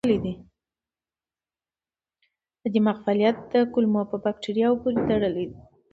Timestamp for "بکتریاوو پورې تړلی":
4.25-5.45